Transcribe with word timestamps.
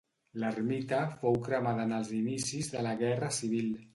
L'Ermita 0.43 1.01
fou 1.19 1.37
cremada 1.49 1.85
en 1.89 1.93
els 1.99 2.11
inicis 2.21 2.73
de 2.77 2.83
la 2.87 2.97
Guerra 3.05 3.33
Civil. 3.41 3.73